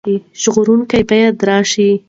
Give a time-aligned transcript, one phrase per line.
[0.41, 1.89] ژغورونکی باید راشي.